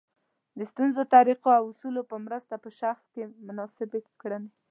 د 0.57 0.59
ښونیزو 0.71 1.03
طریقو 1.15 1.49
او 1.59 1.63
اصولو 1.71 2.01
په 2.11 2.15
مرسته 2.25 2.53
په 2.63 2.69
شخص 2.79 3.03
کې 3.13 3.23
مناسبې 3.47 3.99
کړنې 4.21 4.49